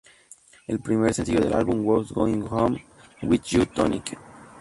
[0.65, 2.83] El primer sencillo del álbum, "Who's Going Home
[3.21, 4.15] With You Tonight?